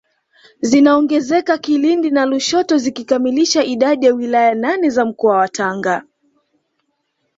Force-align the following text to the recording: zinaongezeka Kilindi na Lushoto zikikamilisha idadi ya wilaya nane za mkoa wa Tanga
zinaongezeka 0.61 1.57
Kilindi 1.57 2.11
na 2.11 2.25
Lushoto 2.25 2.77
zikikamilisha 2.77 3.63
idadi 3.63 4.05
ya 4.05 4.13
wilaya 4.13 4.55
nane 4.55 4.89
za 4.89 5.05
mkoa 5.05 5.37
wa 5.37 5.47
Tanga 5.49 6.03